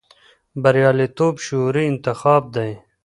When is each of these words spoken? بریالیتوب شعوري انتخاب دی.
بریالیتوب 0.63 1.33
شعوري 1.45 1.83
انتخاب 1.91 2.43
دی. 2.55 2.71